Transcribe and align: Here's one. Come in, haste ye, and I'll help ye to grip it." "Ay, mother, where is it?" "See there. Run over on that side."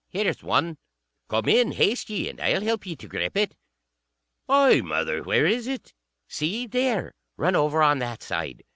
Here's 0.09 0.41
one. 0.41 0.79
Come 1.29 1.45
in, 1.47 1.73
haste 1.73 2.09
ye, 2.09 2.27
and 2.27 2.41
I'll 2.41 2.63
help 2.63 2.87
ye 2.87 2.95
to 2.95 3.07
grip 3.07 3.37
it." 3.37 3.55
"Ay, 4.49 4.81
mother, 4.81 5.21
where 5.21 5.45
is 5.45 5.67
it?" 5.67 5.93
"See 6.27 6.65
there. 6.65 7.13
Run 7.37 7.55
over 7.55 7.83
on 7.83 7.99
that 7.99 8.23
side." 8.23 8.63